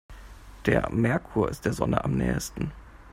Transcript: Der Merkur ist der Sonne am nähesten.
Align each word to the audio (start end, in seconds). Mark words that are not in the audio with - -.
Der 0.65 0.89
Merkur 0.89 1.49
ist 1.51 1.63
der 1.65 1.73
Sonne 1.73 2.03
am 2.03 2.17
nähesten. 2.17 2.71